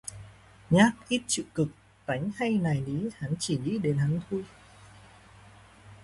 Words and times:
Nhác 0.69 0.93
ít 1.07 1.21
chịu 1.27 1.45
cực, 1.55 1.67
tánh 2.05 2.31
hay 2.35 2.49
nài 2.57 2.81
ní, 2.81 3.07
hắn 3.17 3.33
chỉ 3.39 3.57
nghĩ 3.57 3.77
đến 3.77 3.97
hắn 3.97 4.19
thôi 4.29 4.43